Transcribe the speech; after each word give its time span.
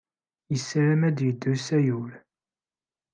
Yessaram 0.51 1.01
ad 1.09 1.17
yeddu 1.21 1.53
s 1.65 1.67
Ayyur. 1.77 2.11